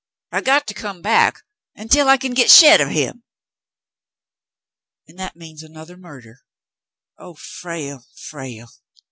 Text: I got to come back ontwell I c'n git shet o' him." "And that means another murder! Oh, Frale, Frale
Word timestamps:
I 0.31 0.41
got 0.41 0.65
to 0.65 0.73
come 0.73 1.03
back 1.03 1.43
ontwell 1.77 2.07
I 2.07 2.17
c'n 2.17 2.33
git 2.33 2.49
shet 2.49 2.81
o' 2.81 2.87
him." 2.89 3.21
"And 5.07 5.19
that 5.19 5.35
means 5.35 5.61
another 5.61 5.95
murder! 5.95 6.39
Oh, 7.19 7.35
Frale, 7.35 8.03
Frale 8.15 8.69